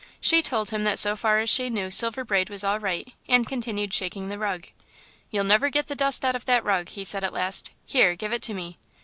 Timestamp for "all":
2.63-2.79